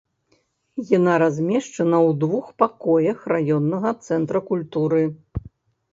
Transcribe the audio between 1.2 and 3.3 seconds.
размешчана ў двух пакоях